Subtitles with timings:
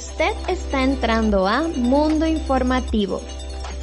[0.00, 3.20] Usted está entrando a Mundo Informativo.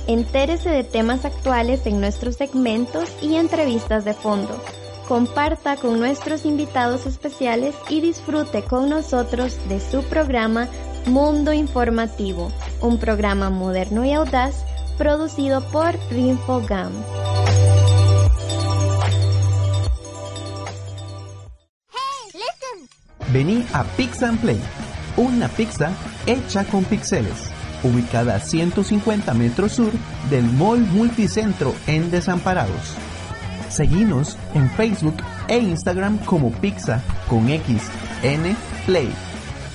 [0.08, 4.60] Entérese de temas actuales en nuestros segmentos y entrevistas de fondo.
[5.08, 10.68] Comparta con nuestros invitados especiales y disfrute con nosotros de su programa
[11.06, 14.66] Mundo Informativo, un programa moderno y audaz
[14.98, 16.94] producido por Rinfogam.
[23.32, 24.60] Vení a Pix and Play,
[25.18, 25.92] una pizza
[26.26, 27.52] hecha con pixeles,
[27.84, 29.92] ubicada a 150 metros sur
[30.30, 32.96] del Mall Multicentro en Desamparados.
[33.70, 37.82] Seguinos en Facebook e Instagram como Pizza con X
[38.24, 39.12] N Play.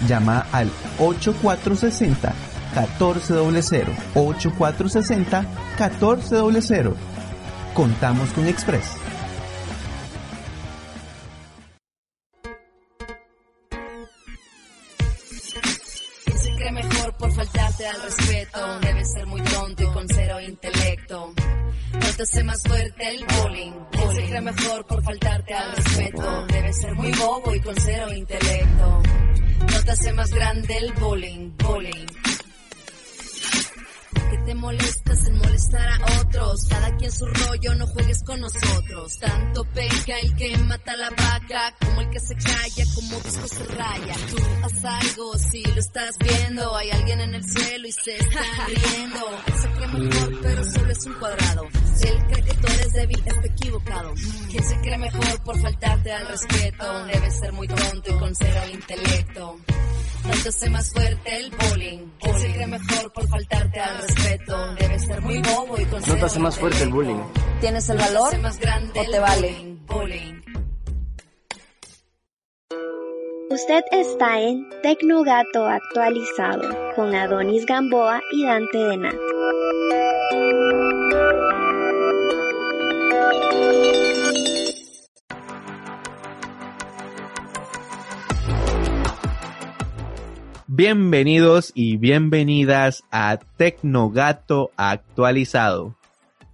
[0.09, 2.35] Llama al 8460
[2.75, 5.41] 1400 8460
[5.79, 6.95] 1400.
[7.75, 9.02] Contamos con Express.
[22.23, 23.73] Hace más fuerte el bullying.
[23.91, 26.47] ¿Quién se cree mejor por faltarte al respeto?
[26.47, 29.03] Debe ser muy bobo y con cero intelecto.
[29.73, 32.07] No te hace más grande el bullying, bullying.
[34.31, 34.55] Que te
[35.13, 36.67] molestas en molestar a otros.
[36.69, 39.19] Cada quien su rollo, no juegues con nosotros.
[39.19, 43.49] Tanto peca el que mata a la vaca, como el que se calla, como disco
[43.49, 44.15] se raya.
[44.31, 46.77] Tú haz algo si lo estás viendo.
[46.77, 49.21] Hay alguien en el cielo y se está riendo.
[49.47, 51.69] Él se cree mejor, pero solo es un cuadrado.
[51.97, 54.15] Si él cree que tú eres débil, está equivocado.
[54.51, 57.07] ¿Quién se cree mejor por faltarte al respeto?
[57.07, 59.59] Debe ser muy tonto y con cero intelecto.
[60.53, 61.99] Hace más fuerte el bullying.
[62.21, 64.75] ¿Quién se cree mejor por faltarte al respeto?
[64.75, 67.21] Debe ser muy bobo y No te hace más fuerte el bullying.
[67.61, 69.77] ¿Tienes el valor o te vale?
[69.87, 70.43] Bullying.
[73.51, 79.15] Usted está en Tecnogato actualizado con Adonis Gamboa y Dante Denat.
[90.75, 95.95] Bienvenidos y bienvenidas a Tecnogato Actualizado,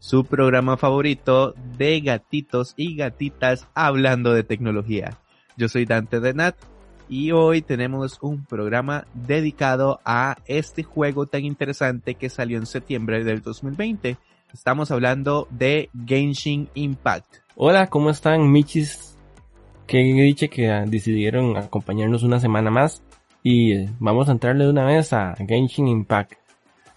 [0.01, 5.19] su programa favorito de gatitos y gatitas hablando de tecnología.
[5.57, 6.57] Yo soy Dante Denat
[7.09, 13.23] y hoy tenemos un programa dedicado a este juego tan interesante que salió en septiembre
[13.23, 14.17] del 2020.
[14.53, 17.37] Estamos hablando de Genshin Impact.
[17.55, 19.17] Hola, ¿cómo están, Michis?
[19.87, 23.05] Que dicho que decidieron acompañarnos una semana más.
[23.43, 26.35] Y eh, vamos a entrarle de una vez a Genshin Impact.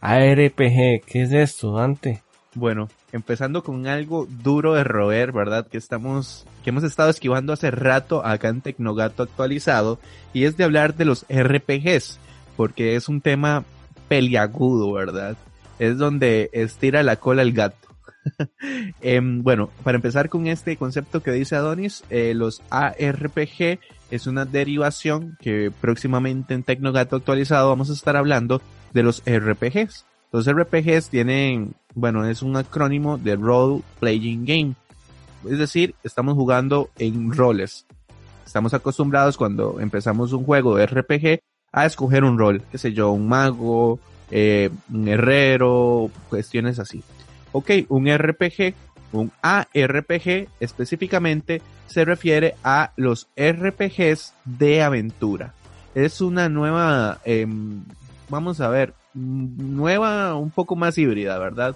[0.02, 2.24] ARPG, ¿qué es esto, Dante?
[2.54, 5.68] Bueno, empezando con algo duro de roer, ¿verdad?
[5.68, 10.00] Que estamos, que hemos estado esquivando hace rato acá en Tecnogato actualizado,
[10.34, 12.20] y es de hablar de los RPGs,
[12.58, 13.64] porque es un tema
[14.10, 15.38] peliagudo, ¿verdad?
[15.80, 17.88] Es donde estira la cola el gato.
[19.02, 23.80] Em, bueno, para empezar con este concepto que dice Adonis, eh, los ARPG
[24.12, 28.62] es una derivación que próximamente en Tecnogato actualizado vamos a estar hablando
[28.94, 30.06] de los RPGs.
[30.32, 34.76] Los RPGs tienen, bueno, es un acrónimo de Role Playing Game.
[35.50, 37.86] Es decir, estamos jugando en roles.
[38.46, 41.40] Estamos acostumbrados cuando empezamos un juego de RPG
[41.72, 44.00] a escoger un rol, qué sé yo, un mago,
[44.30, 47.04] eh, un herrero, cuestiones así.
[47.52, 48.74] Ok, un RPG,
[49.12, 55.54] un ARPG específicamente se refiere a los RPGs de aventura.
[55.94, 57.46] Es una nueva, eh,
[58.30, 61.76] vamos a ver, nueva, un poco más híbrida, ¿verdad?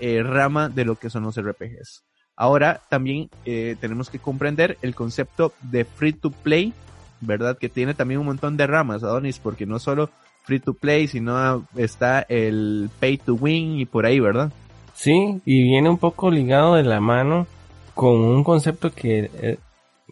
[0.00, 2.04] Eh, rama de lo que son los RPGs.
[2.36, 6.74] Ahora también eh, tenemos que comprender el concepto de free to play,
[7.20, 7.56] ¿verdad?
[7.56, 10.10] Que tiene también un montón de ramas, Adonis, porque no solo
[10.42, 14.52] free to play, sino está el pay to win y por ahí, ¿verdad?
[14.94, 17.46] Sí, y viene un poco ligado de la mano
[17.94, 19.58] con un concepto que, eh,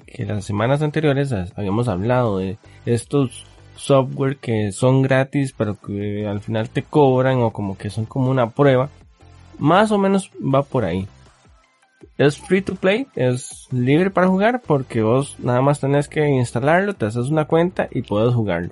[0.06, 3.46] que las semanas anteriores habíamos hablado de estos
[3.76, 8.30] software que son gratis pero que al final te cobran o como que son como
[8.30, 8.88] una prueba.
[9.58, 11.06] Más o menos va por ahí.
[12.18, 16.94] Es free to play, es libre para jugar porque vos nada más tenés que instalarlo,
[16.94, 18.70] te haces una cuenta y puedes jugarlo.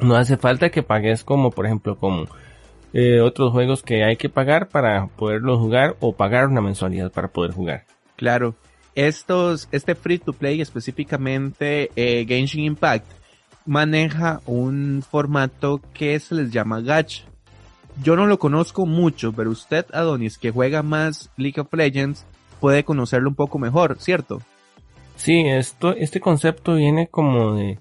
[0.00, 2.26] No hace falta que pagues como por ejemplo como
[2.92, 7.28] eh, otros juegos que hay que pagar para poderlos jugar o pagar una mensualidad para
[7.28, 7.84] poder jugar.
[8.16, 8.54] Claro,
[8.94, 13.06] estos, este free to play específicamente eh, Genshin Impact
[13.64, 17.24] maneja un formato que se les llama gacha.
[18.02, 22.24] Yo no lo conozco mucho, pero usted, Adonis, que juega más League of Legends,
[22.60, 24.40] puede conocerlo un poco mejor, ¿cierto?
[25.16, 27.80] Sí, esto, este concepto viene como de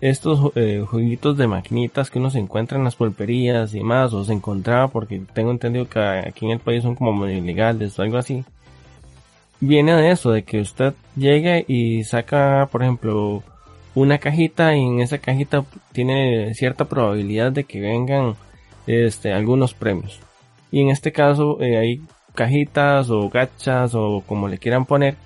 [0.00, 4.24] estos eh, jueguitos de maquinitas que uno se encuentra en las pulperías y más, o
[4.24, 8.02] se encontraba porque tengo entendido que aquí en el país son como medio ilegales o
[8.02, 8.44] algo así.
[9.60, 13.42] Viene de eso, de que usted llegue y saca, por ejemplo,
[13.94, 18.36] una cajita y en esa cajita tiene cierta probabilidad de que vengan
[18.86, 20.20] este, algunos premios.
[20.70, 22.02] Y en este caso eh, hay
[22.34, 25.16] cajitas o gachas o como le quieran poner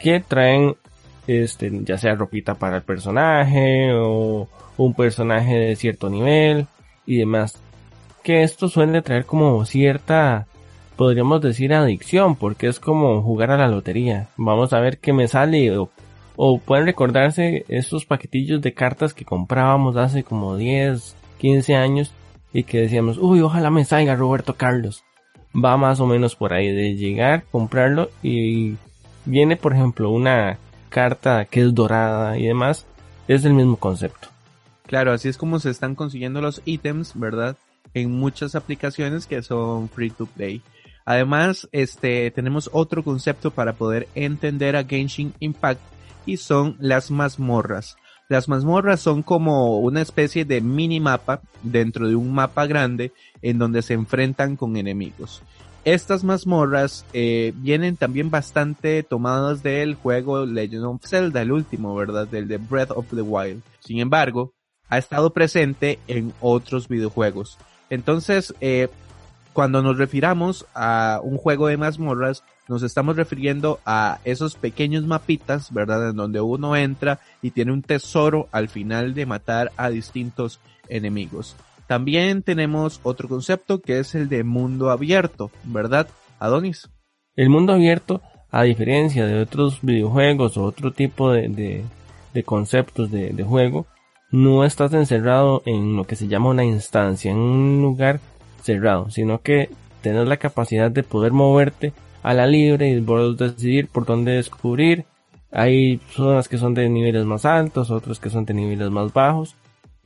[0.00, 0.76] que traen
[1.26, 6.66] este, ya sea ropita para el personaje o un personaje de cierto nivel
[7.06, 7.60] y demás.
[8.22, 10.46] Que esto suele traer como cierta,
[10.96, 14.28] podríamos decir, adicción, porque es como jugar a la lotería.
[14.36, 15.90] Vamos a ver qué me sale o,
[16.36, 22.12] o pueden recordarse estos paquetillos de cartas que comprábamos hace como 10, 15 años
[22.52, 25.04] y que decíamos, uy, ojalá me salga Roberto Carlos.
[25.54, 28.76] Va más o menos por ahí de llegar, comprarlo y
[29.24, 30.58] viene por ejemplo una
[30.88, 32.86] carta que es dorada y demás,
[33.28, 34.28] es el mismo concepto.
[34.86, 37.56] Claro, así es como se están consiguiendo los ítems, ¿verdad?
[37.94, 40.62] En muchas aplicaciones que son free to play.
[41.04, 45.80] Además, este, tenemos otro concepto para poder entender a Genshin Impact
[46.24, 47.96] y son las mazmorras.
[48.28, 53.58] Las mazmorras son como una especie de mini mapa dentro de un mapa grande en
[53.58, 55.42] donde se enfrentan con enemigos.
[55.86, 62.26] Estas mazmorras eh, vienen también bastante tomadas del juego Legend of Zelda, el último, ¿verdad?
[62.26, 63.62] Del de Breath of the Wild.
[63.78, 64.52] Sin embargo,
[64.88, 67.56] ha estado presente en otros videojuegos.
[67.88, 68.88] Entonces, eh,
[69.52, 75.72] cuando nos refiramos a un juego de mazmorras, nos estamos refiriendo a esos pequeños mapitas,
[75.72, 76.10] ¿verdad?
[76.10, 81.54] En donde uno entra y tiene un tesoro al final de matar a distintos enemigos.
[81.86, 86.08] También tenemos otro concepto que es el de mundo abierto, ¿verdad,
[86.40, 86.90] Adonis?
[87.36, 91.84] El mundo abierto, a diferencia de otros videojuegos o otro tipo de,
[92.32, 93.86] de, conceptos de, juego,
[94.32, 98.20] no estás encerrado en lo que se llama una instancia, en un lugar
[98.62, 101.92] cerrado, sino que tienes la capacidad de poder moverte
[102.22, 105.04] a la libre y poder decidir por dónde descubrir.
[105.52, 109.54] Hay zonas que son de niveles más altos, otras que son de niveles más bajos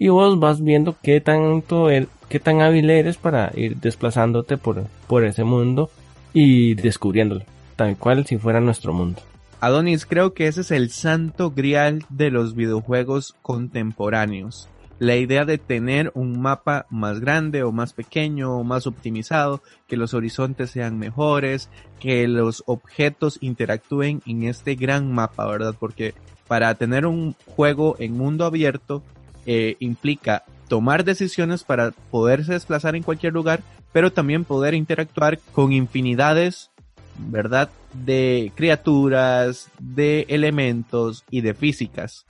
[0.01, 4.87] y vos vas viendo qué tanto er, qué tan hábil eres para ir desplazándote por,
[5.07, 5.91] por ese mundo
[6.33, 7.45] y descubriéndolo,
[7.77, 9.21] tal cual si fuera nuestro mundo.
[9.61, 14.71] Adonis, creo que ese es el santo grial de los videojuegos contemporáneos.
[14.99, 19.99] La idea de tener un mapa más grande o más pequeño o más optimizado, que
[19.99, 21.69] los horizontes sean mejores,
[21.99, 25.75] que los objetos interactúen en este gran mapa, ¿verdad?
[25.79, 26.15] Porque
[26.49, 29.03] para tener un juego en mundo abierto
[29.47, 33.61] eh, implica tomar decisiones para poderse desplazar en cualquier lugar,
[33.93, 36.71] pero también poder interactuar con infinidades,
[37.19, 37.71] ¿verdad?
[37.93, 42.25] De criaturas, de elementos y de físicas.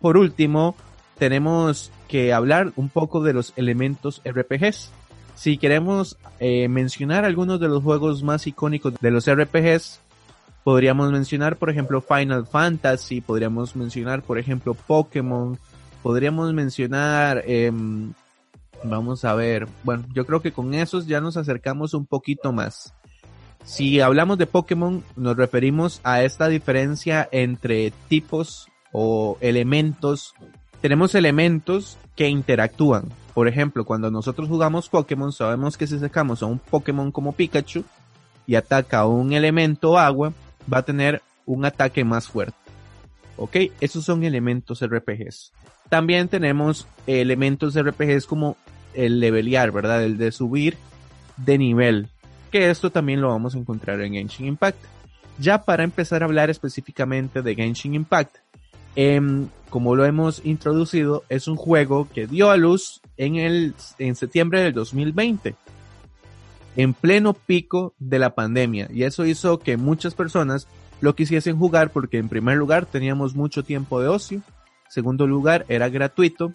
[0.00, 0.76] Por último,
[1.18, 4.90] tenemos que hablar un poco de los elementos RPGs.
[5.34, 10.00] Si queremos eh, mencionar algunos de los juegos más icónicos de los RPGs,
[10.64, 15.58] podríamos mencionar, por ejemplo, Final Fantasy, podríamos mencionar, por ejemplo, Pokémon,
[16.06, 18.12] podríamos mencionar, em,
[18.84, 22.94] vamos a ver, bueno, yo creo que con esos ya nos acercamos un poquito más.
[23.64, 30.32] Si hablamos de Pokémon, nos referimos a esta diferencia entre tipos o elementos.
[30.80, 33.08] Tenemos elementos que interactúan.
[33.34, 37.82] Por ejemplo, cuando nosotros jugamos Pokémon, sabemos que si sacamos a un Pokémon como Pikachu
[38.46, 40.32] y ataca a un elemento agua,
[40.72, 42.65] va a tener un ataque más fuerte.
[43.36, 43.56] ¿Ok?
[43.80, 45.52] Esos son elementos RPGs.
[45.88, 48.56] También tenemos elementos RPGs como
[48.94, 50.04] el levelear, ¿verdad?
[50.04, 50.76] El de subir
[51.36, 52.08] de nivel.
[52.50, 54.78] Que esto también lo vamos a encontrar en Genshin Impact.
[55.38, 58.36] Ya para empezar a hablar específicamente de Genshin Impact,
[58.94, 64.16] em, como lo hemos introducido, es un juego que dio a luz en, el, en
[64.16, 65.54] septiembre del 2020,
[66.76, 68.88] en pleno pico de la pandemia.
[68.90, 70.66] Y eso hizo que muchas personas
[71.00, 74.42] lo quisiesen jugar porque en primer lugar teníamos mucho tiempo de ocio.
[74.88, 76.52] Segundo lugar era gratuito.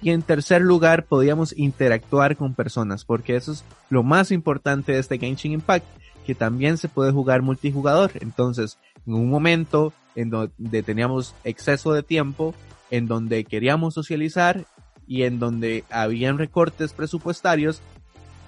[0.00, 5.00] Y en tercer lugar podíamos interactuar con personas porque eso es lo más importante de
[5.00, 5.84] este Genshin Impact
[6.24, 8.12] que también se puede jugar multijugador.
[8.20, 12.54] Entonces en un momento en donde teníamos exceso de tiempo
[12.90, 14.64] en donde queríamos socializar
[15.06, 17.80] y en donde habían recortes presupuestarios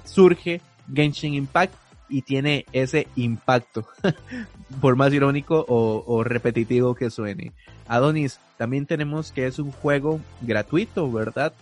[0.05, 0.61] surge
[0.93, 1.75] Genshin Impact
[2.09, 3.87] y tiene ese impacto,
[4.81, 7.53] por más irónico o, repetitivo que suene.
[7.89, 11.53] Adonis, también tenemos que es un juego gratuito, ¿verdad?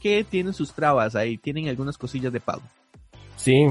[0.00, 2.62] Que tiene sus trabas ahí, tienen algunas cosillas de pago.
[3.36, 3.66] Sí,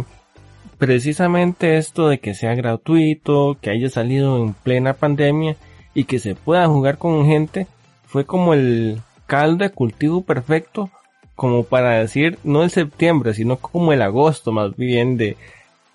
[0.78, 5.56] precisamente esto de que sea gratuito, que haya salido en plena pandemia
[5.94, 7.68] y que se pueda jugar con gente,
[8.06, 10.90] fue como el caldo de cultivo perfecto
[11.36, 15.36] como para decir no el septiembre, sino como el agosto más bien de,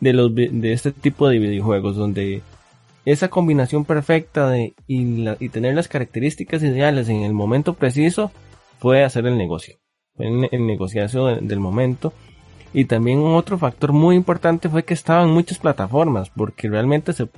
[0.00, 2.42] de, los, de este tipo de videojuegos, donde
[3.04, 8.30] esa combinación perfecta de y, tener las características ideales en el momento preciso
[8.78, 9.76] puede hacer el negocio,
[10.18, 12.12] el, el del momento.
[12.72, 17.28] Y también otro factor muy importante fue que estaba en muchas plataformas, porque realmente se,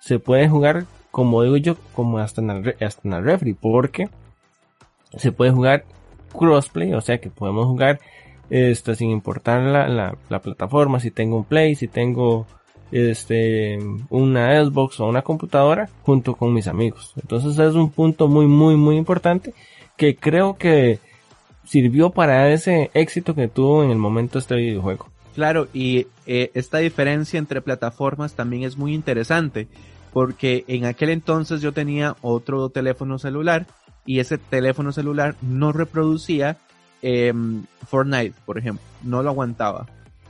[0.00, 4.08] se puede jugar, como digo yo, como hasta en el, hasta el refri, porque
[5.16, 5.84] se puede jugar
[6.32, 8.00] crossplay, o sea que podemos jugar
[8.50, 12.46] este, sin importar la, la, plataforma, si tengo un Play, si tengo
[12.92, 13.78] este,
[14.10, 17.12] una Xbox o una computadora junto con mis amigos.
[17.20, 19.54] Entonces es un punto muy, muy, muy importante
[19.96, 21.00] que creo que
[21.64, 25.08] sirvió para ese éxito que tuvo en el momento este videojuego.
[25.34, 29.68] Claro, y eh, esta diferencia entre plataformas también es muy interesante,
[30.12, 33.66] porque en aquel entonces yo tenía otro teléfono celular
[34.06, 36.56] y ese teléfono celular no reproducía
[37.02, 37.32] eh,
[37.86, 39.86] Fortnite, por ejemplo, no lo aguantaba.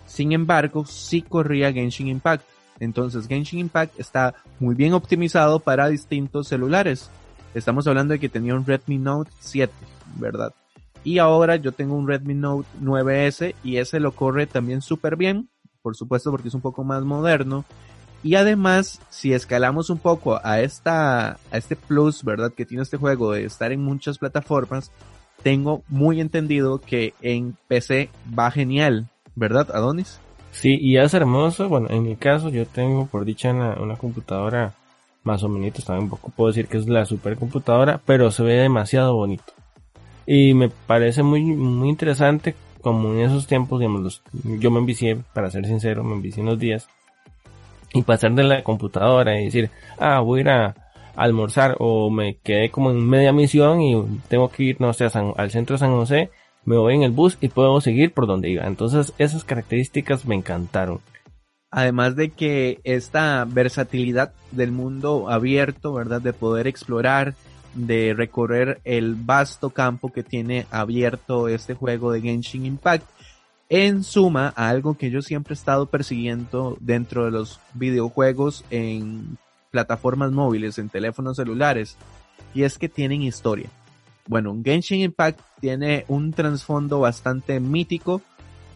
[0.08, 2.44] Sin embargo, sí corría Genshin Impact.
[2.80, 7.10] Entonces Genshin Impact está muy bien optimizado para distintos celulares.
[7.54, 9.72] Estamos hablando de que tenía un Redmi Note 7,
[10.16, 10.52] ¿verdad?
[11.04, 15.48] Y ahora yo tengo un Redmi Note 9S y ese lo corre también súper bien,
[15.82, 17.64] por supuesto porque es un poco más moderno.
[18.22, 22.52] Y además, si escalamos un poco a esta, a este plus, ¿verdad?
[22.52, 24.90] Que tiene este juego de estar en muchas plataformas,
[25.42, 29.08] tengo muy entendido que en PC va genial,
[29.38, 30.20] ¿verdad, Adonis?
[30.50, 31.68] Sí, y es hermoso.
[31.68, 34.74] Bueno, en mi caso, yo tengo por dicha una, una computadora
[35.24, 39.14] más o menos, también poco puedo decir que es la supercomputadora, pero se ve demasiado
[39.14, 39.52] bonito.
[40.26, 45.18] Y me parece muy, muy interesante, como en esos tiempos, digamos, los, yo me envicié,
[45.34, 46.88] para ser sincero, me envicié unos días,
[47.92, 50.74] y pasar de la computadora y decir, ah, voy a ir a
[51.16, 55.50] almorzar, o me quedé como en media misión y tengo que ir, no sé, al
[55.50, 56.30] centro de San José,
[56.68, 58.66] me voy en el bus y puedo seguir por donde iba.
[58.66, 61.00] Entonces esas características me encantaron.
[61.70, 66.20] Además de que esta versatilidad del mundo abierto, ¿verdad?
[66.20, 67.34] De poder explorar,
[67.74, 73.06] de recorrer el vasto campo que tiene abierto este juego de Genshin Impact,
[73.70, 79.36] en suma a algo que yo siempre he estado persiguiendo dentro de los videojuegos en
[79.70, 81.98] plataformas móviles, en teléfonos celulares,
[82.54, 83.68] y es que tienen historia.
[84.28, 88.20] Bueno, Genshin Impact tiene un trasfondo bastante mítico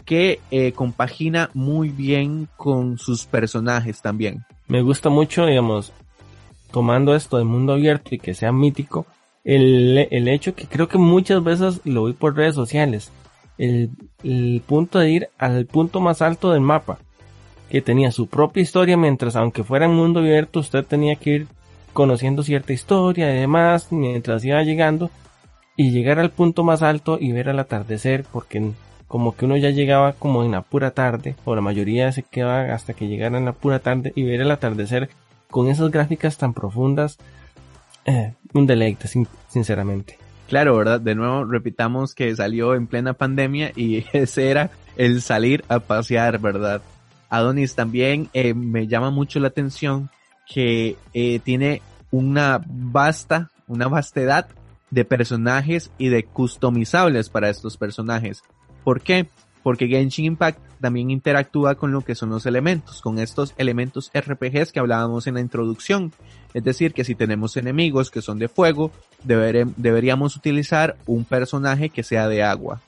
[0.05, 4.45] que eh, compagina muy bien con sus personajes también.
[4.67, 5.93] Me gusta mucho, digamos,
[6.73, 9.07] tomando esto de mundo abierto y que sea mítico,
[9.45, 13.13] el, el hecho que creo que muchas veces lo vi por redes sociales,
[13.59, 13.91] el,
[14.25, 16.99] el punto de ir al punto más alto del mapa,
[17.71, 21.47] que tenía su propia historia, mientras aunque fuera en mundo abierto, usted tenía que ir
[21.93, 25.11] conociendo cierta historia y demás, mientras iba llegando,
[25.77, 28.73] y llegar al punto más alto y ver el atardecer, porque
[29.09, 32.75] como que uno ya llegaba como en la pura tarde, o la mayoría se quedaba
[32.75, 35.11] hasta que llegara en la pura tarde y ver el atardecer
[35.51, 37.19] con esas gráficas tan profundas,
[38.05, 39.09] eh, un deleite,
[39.49, 40.19] sinceramente.
[40.49, 41.01] Claro, ¿verdad?
[41.01, 46.39] De nuevo, repitamos que salió en plena pandemia y ese era el salir a pasear,
[46.39, 46.83] ¿verdad?
[47.31, 50.11] Adonis también eh, me llama mucho la atención
[50.47, 54.49] que eh, tiene una vasta, una vastedad
[54.93, 58.45] de personajes y de customizables para estos personajes.
[58.85, 59.27] ¿Por qué?
[59.63, 64.73] porque Genshin Impact también interactúa con lo que son los elementos, con estos elementos RPGs
[64.73, 66.13] que hablábamos en la introducción.
[66.55, 68.91] Es decir, que si tenemos enemigos que son de fuego,
[69.25, 72.81] deberíamos utilizar un personaje que sea de agua,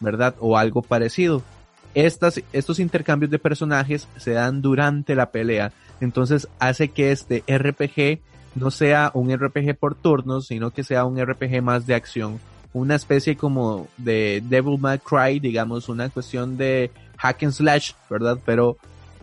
[0.00, 0.34] ¿verdad?
[0.40, 1.42] O algo parecido.
[1.94, 8.20] Estos intercambios de personajes se dan durante la pelea, entonces hace que este RPG
[8.56, 12.40] no sea un RPG por turnos, sino que sea un RPG más de acción
[12.76, 18.38] una especie como de Devil May Cry, digamos, una cuestión de hack and slash, ¿verdad?
[18.44, 18.76] Pero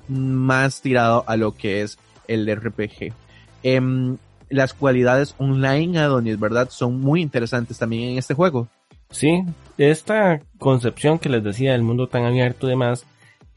[0.08, 3.14] más tirado a lo que es el RPG.
[3.62, 4.18] Em,
[4.50, 6.70] las cualidades online, Adonis, ¿verdad?
[6.72, 8.70] Son muy interesantes también en este juego.
[9.12, 9.44] Sí,
[9.78, 13.06] esta concepción que les decía del mundo tan abierto y demás,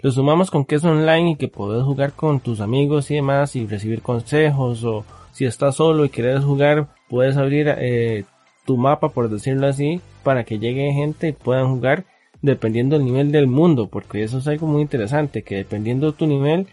[0.01, 3.57] lo sumamos con que es online y que puedes jugar con tus amigos y demás
[3.57, 5.07] y recibir consejos o
[5.37, 8.25] si estás solo y quieres jugar, puedes abrir eh,
[8.65, 12.07] tu mapa, por decirlo así, para que llegue gente y puedan jugar
[12.41, 16.27] dependiendo del nivel del mundo, porque eso es algo muy interesante, que dependiendo de tu
[16.27, 16.69] nivel,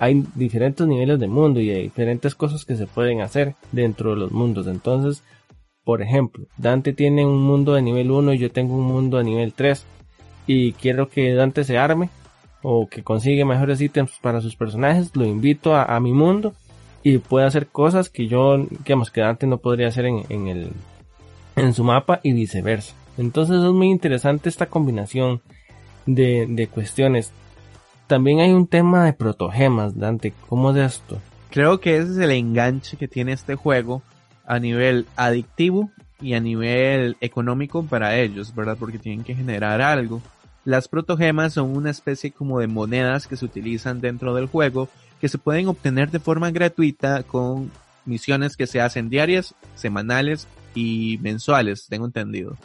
[0.00, 4.16] hay diferentes niveles de mundo y hay diferentes cosas que se pueden hacer dentro de
[4.16, 4.66] los mundos.
[4.66, 5.22] Entonces,
[5.84, 9.24] por ejemplo, Dante tiene un mundo de nivel 1 y yo tengo un mundo de
[9.24, 9.84] nivel 3
[10.48, 12.10] y quiero que Dante se arme
[12.62, 16.54] o que consiga mejores ítems para sus personajes, lo invito a, mi mundo
[17.02, 20.72] y puede hacer cosas que yo, digamos, que Dante no podría hacer en, en, el,
[21.56, 22.94] en su mapa y viceversa.
[23.18, 25.42] Entonces es muy interesante esta combinación
[26.06, 27.32] de, de cuestiones.
[28.06, 30.32] También hay un tema de protogemas, Dante.
[30.48, 31.18] ¿Cómo es esto?
[31.50, 34.02] Creo que ese es el enganche que tiene este juego
[34.46, 35.90] a nivel adictivo
[36.20, 38.76] y a nivel económico para ellos, ¿verdad?
[38.78, 40.22] Porque tienen que generar algo.
[40.64, 44.88] Las protogemas son una especie como de monedas que se utilizan dentro del juego
[45.22, 47.70] que se pueden obtener de forma gratuita con
[48.04, 52.56] misiones que se hacen diarias, semanales y mensuales, tengo entendido.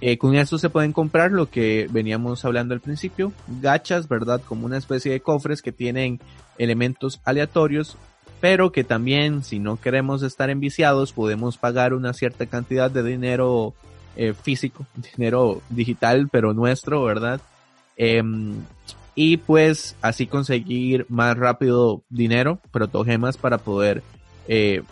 [0.00, 4.42] Eh, con esto se pueden comprar lo que veníamos hablando al principio, gachas, ¿verdad?
[4.46, 6.20] Como una especie de cofres que tienen
[6.58, 7.96] elementos aleatorios
[8.40, 13.74] pero que también si no queremos estar enviciados podemos pagar una cierta cantidad de dinero
[14.16, 17.40] eh, físico, dinero digital, pero nuestro, ¿verdad?
[17.96, 18.56] Em,
[19.16, 24.02] y pues así conseguir más rápido dinero, protogemas para poder,
[24.46, 24.82] eh,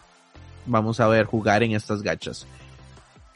[0.64, 2.46] vamos a ver, jugar en estas gachas.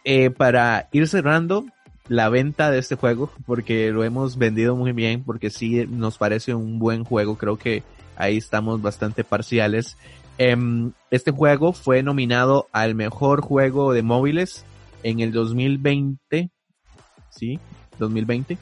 [0.02, 1.66] Eh, para ir cerrando
[2.08, 6.54] la venta de este juego, porque lo hemos vendido muy bien, porque sí nos parece
[6.54, 7.82] un buen juego, creo que
[8.16, 9.98] ahí estamos bastante parciales.
[10.38, 14.64] Em, este juego fue nominado al mejor juego de móviles
[15.02, 16.50] en el 2020,
[17.28, 17.60] sí,
[17.98, 18.56] 2020,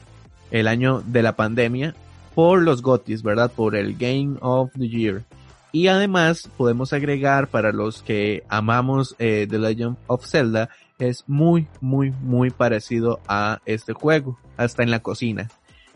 [0.51, 1.95] el año de la pandemia,
[2.37, 3.51] por los GOTYs, ¿verdad?
[3.51, 5.23] Por el Game of the Year.
[5.71, 11.65] Y además podemos agregar para los que amamos eh, The Legend of Zelda, es muy,
[11.81, 15.49] muy, muy parecido a este juego, hasta en la cocina.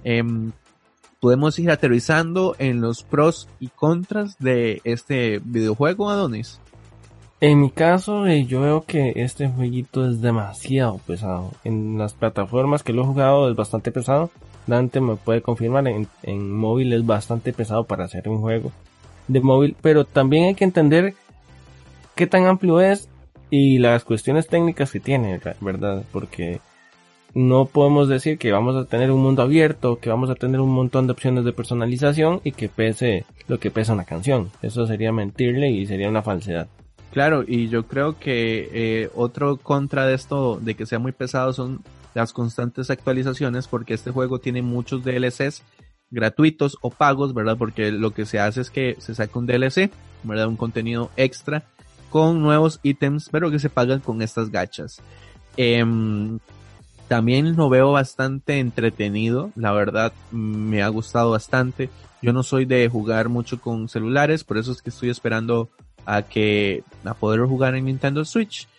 [0.03, 0.51] Em,
[1.19, 6.59] podemos ir aterrizando en los pros y contras de este videojuego, Adonis.
[7.39, 11.51] En mi caso, eh, yo veo que este jueguito es demasiado pesado.
[11.63, 14.31] En las plataformas que lo he jugado es bastante pesado.
[14.71, 18.71] Me puede confirmar, en, en móvil es bastante pesado para hacer un juego
[19.27, 19.75] de móvil.
[19.81, 21.13] Pero también hay que entender
[22.15, 23.09] qué tan amplio es
[23.49, 26.03] y las cuestiones técnicas que tiene, ¿verdad?
[26.11, 26.61] Porque
[27.33, 30.71] no podemos decir que vamos a tener un mundo abierto, que vamos a tener un
[30.71, 34.51] montón de opciones de personalización y que pese lo que pesa una canción.
[34.61, 36.67] Eso sería mentirle y sería una falsedad.
[37.11, 41.51] Claro, y yo creo que eh, otro contra de esto, de que sea muy pesado,
[41.51, 41.81] son
[42.13, 45.63] las constantes actualizaciones, porque este juego tiene muchos DLCs
[46.09, 47.57] gratuitos o pagos, ¿verdad?
[47.57, 49.91] Porque lo que se hace es que se saca un DLC,
[50.23, 50.47] ¿verdad?
[50.47, 51.63] Un contenido extra
[52.09, 55.01] con nuevos ítems, pero que se pagan con estas gachas.
[55.55, 55.85] Eh,
[57.11, 61.89] también lo veo bastante entretenido, la verdad me ha gustado bastante.
[62.21, 65.69] Yo no soy de jugar mucho con celulares, por eso es que estoy esperando
[66.05, 68.69] a que a poder jugar en Nintendo Switch.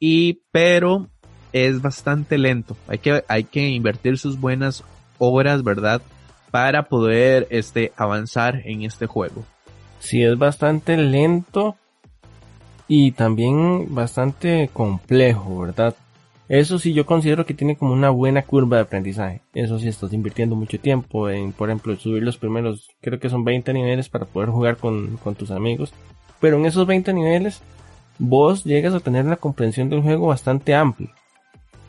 [0.00, 1.08] Y pero
[1.52, 2.76] es bastante lento.
[2.88, 4.84] Hay que hay que invertir sus buenas
[5.18, 6.02] horas, ¿verdad?
[6.50, 9.44] Para poder este avanzar en este juego.
[9.98, 11.76] Sí, es bastante lento
[12.88, 15.94] y también bastante complejo, ¿verdad?
[16.48, 19.40] Eso sí, yo considero que tiene como una buena curva de aprendizaje.
[19.52, 23.44] Eso sí, estás invirtiendo mucho tiempo en, por ejemplo, subir los primeros, creo que son
[23.44, 25.92] 20 niveles para poder jugar con, con tus amigos.
[26.40, 27.62] Pero en esos 20 niveles,
[28.18, 31.10] vos llegas a tener una comprensión del juego bastante amplia.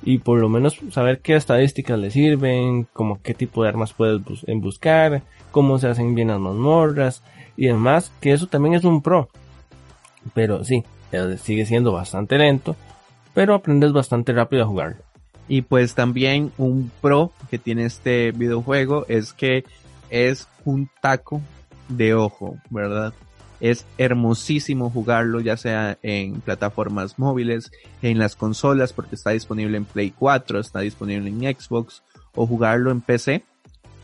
[0.08, 4.22] Y por lo menos saber qué estadísticas le sirven, como qué tipo de armas puedes
[4.56, 7.24] buscar, cómo se hacen bien las mazmorras
[7.58, 9.28] y demás, que eso también es un pro.
[10.34, 10.84] Pero sí,
[11.41, 12.76] sigue siendo bastante lento
[13.38, 14.96] pero aprendes bastante rápido a jugar.
[15.48, 19.63] Y pues también un pro que tiene este videojuego es que
[20.10, 21.39] es un taco
[21.88, 23.13] de ojo, ¿verdad?
[23.60, 29.86] Es hermosísimo jugarlo ya sea en plataformas móviles, en las consolas porque está disponible en
[29.86, 32.04] Play 4, está disponible en Xbox
[32.36, 33.43] o jugarlo en PC,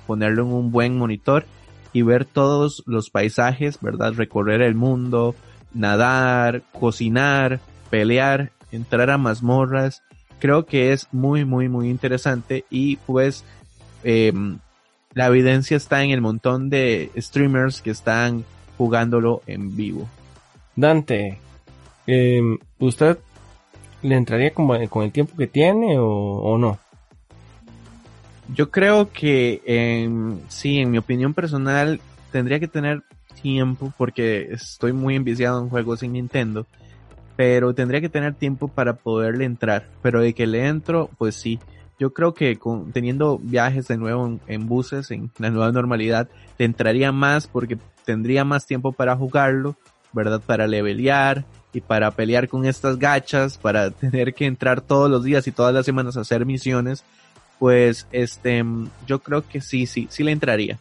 [0.07, 1.45] ponerlo en un buen monitor
[1.93, 4.13] y ver todos los paisajes, ¿verdad?
[4.13, 5.35] Recorrer el mundo,
[5.73, 10.03] nadar, cocinar, pelear entrar a mazmorras.
[10.39, 13.45] Creo que es muy, muy, muy interesante y pues
[14.03, 14.57] em,
[15.13, 18.43] la evidencia está en el montón de streamers que están
[18.77, 20.07] jugándolo en vivo.
[20.75, 21.39] Dante,
[22.07, 23.17] em, ¿usted
[24.01, 26.79] le entraría con, con el tiempo que tiene o, no?
[28.53, 33.03] Yo creo que em, sí, en mi opinión personal, tendría que tener
[33.41, 36.65] tiempo porque estoy muy enviciado en juegos en Nintendo
[37.35, 39.87] pero tendría que tener tiempo para poderle entrar.
[40.01, 41.59] Pero de que le entro, pues sí.
[41.99, 46.29] yo creo que con, teniendo viajes de nuevo en, en, buses, en la nueva normalidad,
[46.57, 49.75] te entraría más porque tendría más tiempo para jugarlo,
[50.11, 50.41] ¿verdad?
[50.45, 55.47] Para levelear y para pelear con estas gachas, para tener que entrar todos los días
[55.47, 57.03] y todas las semanas a hacer misiones,
[57.59, 58.63] pues este,
[59.07, 60.79] yo creo que sí, sí, sí le entraría.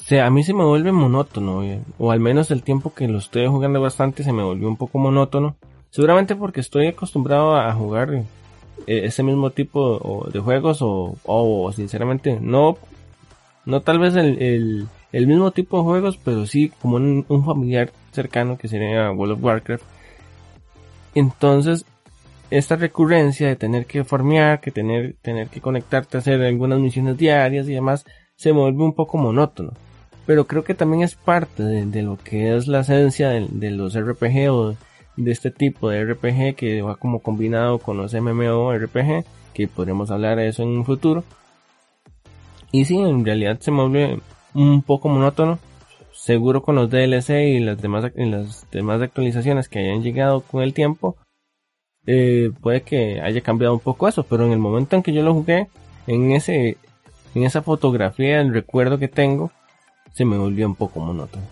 [0.00, 1.62] O sea, a mí se me vuelve monótono,
[1.98, 4.98] o al menos el tiempo que lo estoy jugando bastante se me volvió un poco
[4.98, 5.56] monótono.
[5.90, 8.24] Seguramente porque estoy acostumbrado a jugar eh,
[8.86, 12.78] ese mismo tipo de juegos o, o sinceramente no,
[13.66, 18.58] no tal vez el, el, mismo tipo de juegos, pero sí como un, familiar cercano
[18.58, 19.84] que sería World of Warcraft.
[21.14, 21.84] Entonces,
[22.50, 27.68] esta recurrencia de tener que farmear, que tener, tener que conectarte hacer algunas misiones diarias
[27.68, 28.04] y demás,
[28.36, 29.72] se vuelve un poco monótono
[30.28, 34.50] pero creo que también es parte de, lo que es la esencia de, los RPG
[34.50, 34.76] o
[35.16, 40.36] de este tipo de RPG que va como combinado con los MMORPG, que podremos hablar
[40.36, 41.24] de eso en un futuro.
[42.72, 44.20] Y sí, en realidad se vuelve
[44.58, 45.58] un poco monótono.
[46.12, 50.74] Seguro con los DLC y las demás, las demás actualizaciones que hayan llegado con el
[50.74, 51.16] tiempo,
[52.06, 55.22] eh, puede que haya cambiado un poco eso, pero en el momento en que yo
[55.22, 55.68] lo jugué,
[56.06, 56.76] en ese,
[57.34, 59.52] en esa fotografía, el recuerdo que tengo,
[60.12, 61.44] se me volvió un poco monótono.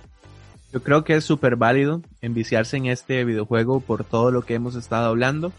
[0.73, 4.75] Yo creo que es súper válido enviciarse en este videojuego por todo lo que hemos
[4.75, 5.53] estado hablando,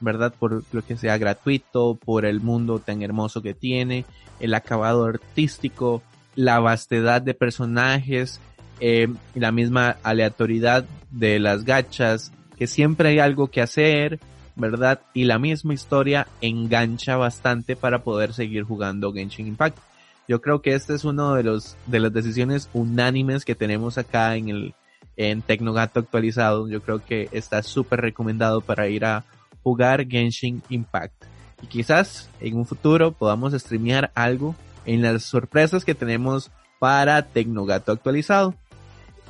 [0.00, 0.32] ¿verdad?
[0.36, 4.06] Por lo que sea gratuito, por el mundo tan hermoso que tiene,
[4.40, 6.02] el acabado artístico,
[6.34, 8.40] la vastedad de personajes,
[8.80, 14.20] eh, la misma aleatoriedad de las gachas, que siempre hay algo que hacer,
[14.56, 15.00] ¿verdad?
[15.12, 19.78] Y la misma historia engancha bastante para poder seguir jugando Genshin Impact.
[20.26, 24.36] Yo creo que este es uno de los de las decisiones unánimes que tenemos acá
[24.36, 24.74] en el
[25.16, 26.68] en Tecnogato actualizado.
[26.68, 29.24] Yo creo que está súper recomendado para ir a
[29.62, 31.24] jugar Genshin Impact.
[31.62, 34.54] Y quizás en un futuro podamos streamear algo
[34.86, 38.54] en las sorpresas que tenemos para Tecnogato actualizado.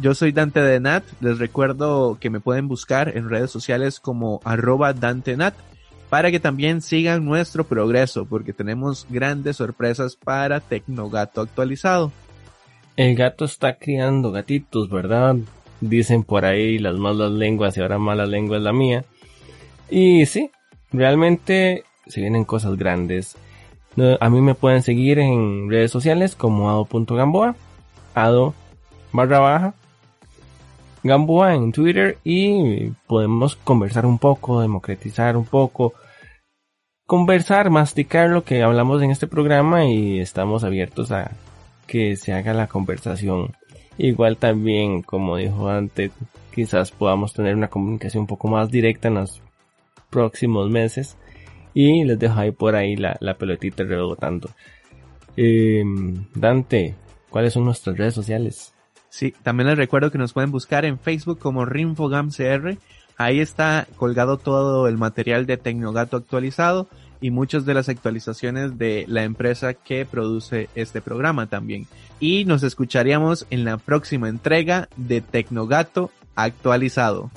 [0.01, 4.40] Yo soy Dante de Nat, les recuerdo que me pueden buscar en redes sociales como
[4.45, 5.55] arroba Dante Nat
[6.11, 12.12] para que también sigan nuestro progreso, porque tenemos grandes sorpresas para Tecnogato actualizado.
[12.97, 15.37] El gato está criando gatitos, ¿verdad?
[15.81, 19.05] Dicen por ahí las malas lenguas y ahora malas lenguas la mía.
[19.90, 20.51] Y sí,
[20.93, 23.37] realmente se vienen cosas grandes.
[24.20, 27.54] A mí me pueden seguir en redes sociales como ado.gamboa,
[28.14, 28.54] ado
[29.12, 29.74] barra baja,
[31.04, 35.92] Gamboa en Twitter y podemos conversar un poco, democratizar un poco,
[37.07, 41.33] conversar, masticar lo que hablamos en este programa y estamos abiertos a
[41.87, 43.52] que se haga la conversación.
[43.98, 46.11] Igual también, como dijo antes,
[46.54, 49.42] quizás podamos tener una comunicación un poco más directa en los
[50.09, 51.18] próximos meses.
[51.74, 54.48] Y les dejo ahí por ahí la, la pelotita rebotando.
[55.37, 55.82] Eh,
[56.34, 56.94] Dante,
[57.28, 58.72] ¿cuáles son nuestras redes sociales?
[59.08, 62.78] Sí, también les recuerdo que nos pueden buscar en Facebook como RinfoGamCR
[63.16, 66.88] Ahí está colgado todo el material de Tecnogato actualizado
[67.20, 71.87] y muchas de las actualizaciones de la empresa que produce este programa también.
[72.18, 77.30] Y nos escucharíamos en la próxima entrega de Tecnogato actualizado.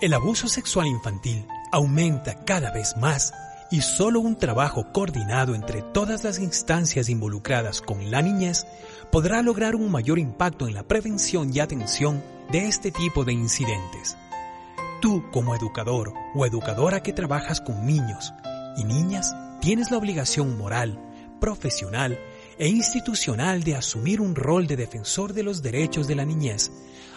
[0.00, 3.34] El abuso sexual infantil aumenta cada vez más
[3.68, 8.64] y solo un trabajo coordinado entre todas las instancias involucradas con la niñez
[9.10, 14.16] podrá lograr un mayor impacto en la prevención y atención de este tipo de incidentes.
[15.02, 18.32] Tú como educador o educadora que trabajas con niños
[18.76, 20.96] y niñas tienes la obligación moral,
[21.40, 22.20] profesional
[22.56, 26.70] e institucional de asumir un rol de defensor de los derechos de la niñez,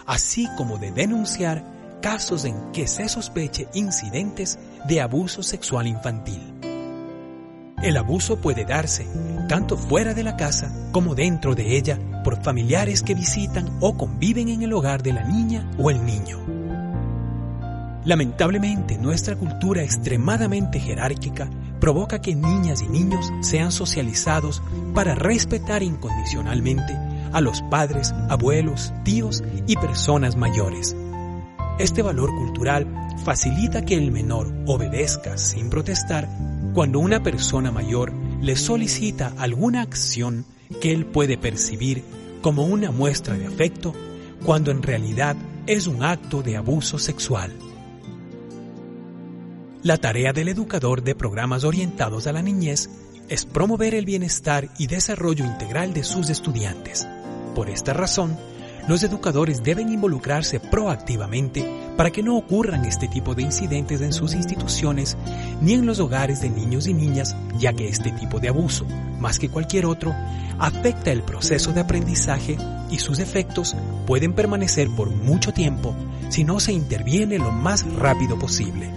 [0.04, 6.42] así como de denunciar casos en que se sospeche incidentes de abuso sexual infantil.
[7.82, 9.06] El abuso puede darse
[9.48, 14.48] tanto fuera de la casa como dentro de ella por familiares que visitan o conviven
[14.48, 16.38] en el hogar de la niña o el niño.
[18.04, 21.48] Lamentablemente, nuestra cultura extremadamente jerárquica
[21.80, 24.62] provoca que niñas y niños sean socializados
[24.94, 26.96] para respetar incondicionalmente
[27.32, 30.96] a los padres, abuelos, tíos y personas mayores,
[31.78, 32.86] este valor cultural
[33.24, 36.28] facilita que el menor obedezca sin protestar
[36.74, 40.44] cuando una persona mayor le solicita alguna acción
[40.80, 42.02] que él puede percibir
[42.40, 43.94] como una muestra de afecto
[44.44, 47.52] cuando en realidad es un acto de abuso sexual.
[49.82, 52.88] La tarea del educador de programas orientados a la niñez
[53.28, 57.06] es promover el bienestar y desarrollo integral de sus estudiantes.
[57.54, 58.36] Por esta razón,
[58.88, 61.64] los educadores deben involucrarse proactivamente
[61.96, 65.16] para que no ocurran este tipo de incidentes en sus instituciones
[65.60, 68.84] ni en los hogares de niños y niñas, ya que este tipo de abuso,
[69.20, 70.14] más que cualquier otro,
[70.58, 72.56] afecta el proceso de aprendizaje
[72.90, 75.94] y sus efectos pueden permanecer por mucho tiempo
[76.28, 78.90] si no se interviene lo más rápido posible.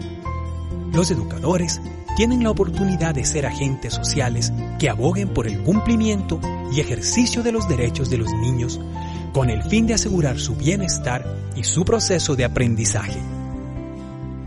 [0.93, 1.81] Los educadores
[2.15, 6.39] tienen la oportunidad de ser agentes sociales que aboguen por el cumplimiento
[6.71, 8.79] y ejercicio de los derechos de los niños
[9.35, 11.25] con el fin de asegurar su bienestar
[11.57, 13.19] y su proceso de aprendizaje.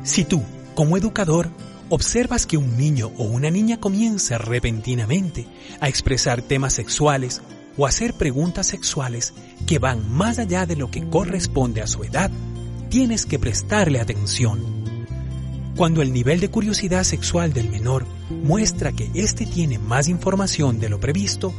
[0.03, 0.42] Si tú,
[0.74, 1.51] como educador,
[1.90, 5.46] observas que un niño o una niña comienza repentinamente
[5.83, 7.42] a expresar temas sexuales
[7.77, 9.35] o hacer preguntas sexuales
[9.66, 12.31] que van más allá de lo que corresponde a su edad,
[12.88, 14.59] tienes que prestarle atención.
[15.77, 20.88] Cuando el nivel de curiosidad sexual del menor muestra que éste tiene más información de
[20.88, 21.53] lo previsto,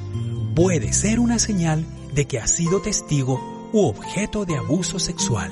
[0.55, 5.51] puede ser una señal de que ha sido testigo u objeto de abuso sexual.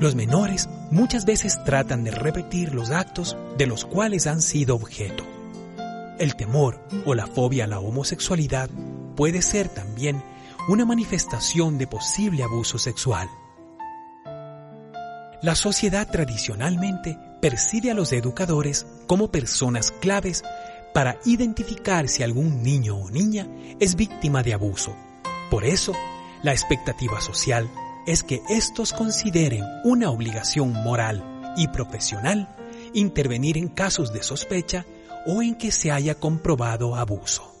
[0.00, 5.24] Los menores muchas veces tratan de repetir los actos de los cuales han sido objeto.
[6.18, 8.70] El temor o la fobia a la homosexualidad
[9.14, 10.22] puede ser también
[10.68, 13.28] una manifestación de posible abuso sexual.
[15.42, 20.42] La sociedad tradicionalmente percibe a los educadores como personas claves
[20.94, 23.46] para identificar si algún niño o niña
[23.78, 24.96] es víctima de abuso
[25.50, 25.92] por eso,
[26.42, 27.70] la expectativa social
[28.06, 32.54] es que estos consideren una obligación moral y profesional
[32.92, 34.86] intervenir en casos de sospecha
[35.26, 37.52] o en que se haya comprobado abuso.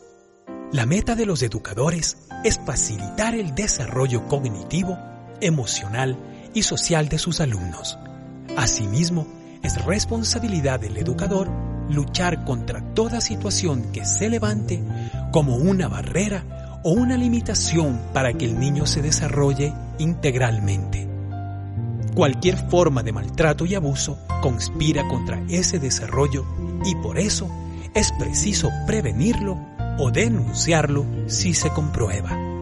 [0.72, 4.98] La meta de los educadores es facilitar el desarrollo cognitivo,
[5.40, 6.16] emocional
[6.54, 7.98] y social de sus alumnos.
[8.56, 9.26] Asimismo,
[9.62, 11.50] es responsabilidad del educador
[11.88, 14.82] luchar contra toda situación que se levante
[15.32, 21.08] como una barrera o una limitación para que el niño se desarrolle integralmente.
[22.14, 26.46] Cualquier forma de maltrato y abuso conspira contra ese desarrollo
[26.84, 27.48] y por eso
[27.94, 29.58] es preciso prevenirlo
[29.98, 32.55] o denunciarlo si se comprueba.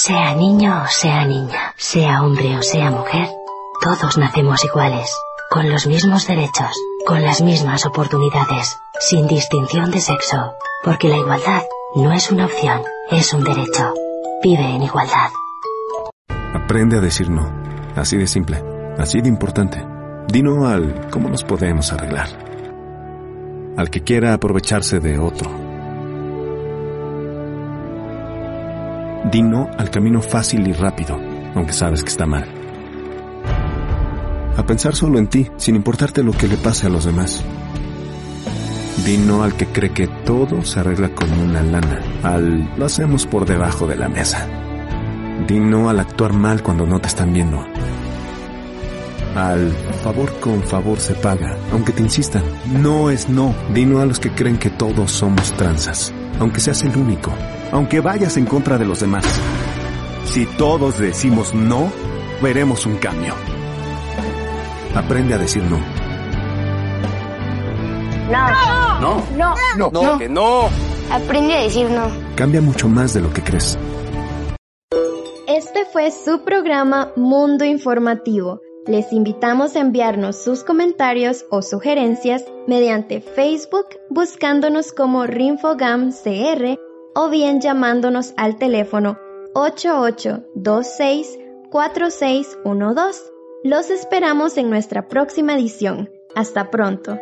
[0.00, 3.28] Sea niño o sea niña, sea hombre o sea mujer,
[3.82, 5.12] todos nacemos iguales,
[5.50, 6.70] con los mismos derechos,
[7.04, 10.52] con las mismas oportunidades, sin distinción de sexo,
[10.84, 11.62] porque la igualdad
[11.96, 12.80] no es una opción,
[13.10, 13.92] es un derecho.
[14.40, 15.30] Vive en igualdad.
[16.54, 17.50] Aprende a decir no,
[17.96, 18.62] así de simple,
[18.98, 19.84] así de importante.
[20.28, 22.28] Dino al cómo nos podemos arreglar.
[23.76, 25.67] Al que quiera aprovecharse de otro.
[29.30, 31.18] Dino al camino fácil y rápido,
[31.54, 32.58] aunque sabes que está mal
[34.58, 37.44] a pensar solo en ti, sin importarte lo que le pase a los demás.
[39.06, 43.24] Di no al que cree que todo se arregla con una lana, al lo hacemos
[43.24, 44.48] por debajo de la mesa.
[45.46, 47.64] Di no al actuar mal cuando no te están viendo.
[49.36, 49.70] Al
[50.02, 52.42] favor con favor se paga, aunque te insistan.
[52.82, 53.54] No es no.
[53.72, 57.32] Di no a los que creen que todos somos tranzas, aunque seas el único,
[57.72, 59.24] aunque vayas en contra de los demás.
[60.24, 61.90] Si todos decimos no,
[62.42, 63.34] veremos un cambio.
[64.94, 65.78] Aprende a decir no.
[68.30, 69.00] No.
[69.00, 69.24] No.
[69.36, 69.54] No.
[69.76, 69.90] No.
[69.90, 70.18] No.
[70.18, 70.68] Que no.
[71.10, 72.10] Aprende a decir no.
[72.36, 73.78] Cambia mucho más de lo que crees.
[75.46, 78.60] Este fue su programa Mundo Informativo.
[78.86, 86.78] Les invitamos a enviarnos sus comentarios o sugerencias mediante Facebook buscándonos como RinfoGam CR
[87.20, 89.18] o bien llamándonos al teléfono
[89.54, 91.36] 8826
[91.68, 93.32] 4612.
[93.64, 96.12] Los esperamos en nuestra próxima edición.
[96.36, 97.18] Hasta pronto.